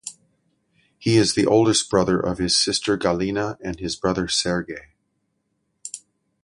[0.97, 4.95] He is the oldest brother of his sister Galina and his brother Sergey.